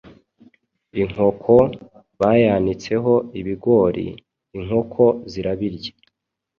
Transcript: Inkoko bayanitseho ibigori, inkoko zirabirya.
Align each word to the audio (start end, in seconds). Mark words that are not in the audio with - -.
Inkoko 1.01 1.53
bayanitseho 2.19 3.13
ibigori, 3.39 4.07
inkoko 4.57 5.03
zirabirya. 5.31 5.93